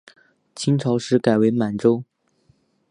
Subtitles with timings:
[0.55, 2.03] 清朝时改为满洲。